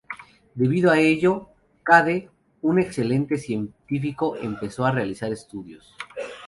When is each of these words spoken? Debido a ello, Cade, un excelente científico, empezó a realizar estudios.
Debido 0.55 0.89
a 0.89 0.97
ello, 0.99 1.49
Cade, 1.83 2.31
un 2.63 2.79
excelente 2.79 3.37
científico, 3.37 4.35
empezó 4.35 4.83
a 4.87 4.91
realizar 4.91 5.31
estudios. 5.31 5.93